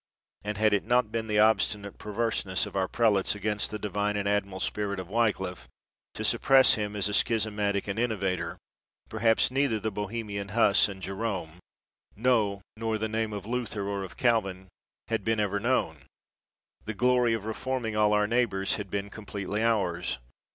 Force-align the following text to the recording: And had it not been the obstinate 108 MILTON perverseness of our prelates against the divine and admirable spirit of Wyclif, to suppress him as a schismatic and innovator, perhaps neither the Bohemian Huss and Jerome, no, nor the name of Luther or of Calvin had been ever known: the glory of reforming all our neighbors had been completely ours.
And 0.43 0.57
had 0.57 0.73
it 0.73 0.83
not 0.83 1.11
been 1.11 1.27
the 1.27 1.37
obstinate 1.37 2.03
108 2.03 2.05
MILTON 2.07 2.15
perverseness 2.15 2.65
of 2.65 2.75
our 2.75 2.87
prelates 2.87 3.35
against 3.35 3.69
the 3.69 3.77
divine 3.77 4.17
and 4.17 4.27
admirable 4.27 4.59
spirit 4.59 4.99
of 4.99 5.09
Wyclif, 5.11 5.67
to 6.15 6.23
suppress 6.25 6.73
him 6.73 6.95
as 6.95 7.07
a 7.07 7.13
schismatic 7.13 7.87
and 7.87 7.99
innovator, 7.99 8.57
perhaps 9.09 9.51
neither 9.51 9.79
the 9.79 9.91
Bohemian 9.91 10.47
Huss 10.55 10.89
and 10.89 11.03
Jerome, 11.03 11.59
no, 12.15 12.63
nor 12.75 12.97
the 12.97 13.07
name 13.07 13.31
of 13.31 13.45
Luther 13.45 13.87
or 13.87 14.01
of 14.03 14.17
Calvin 14.17 14.69
had 15.09 15.23
been 15.23 15.39
ever 15.39 15.59
known: 15.59 16.01
the 16.85 16.95
glory 16.95 17.33
of 17.35 17.45
reforming 17.45 17.95
all 17.95 18.11
our 18.11 18.25
neighbors 18.25 18.77
had 18.77 18.89
been 18.89 19.11
completely 19.11 19.61
ours. 19.63 20.17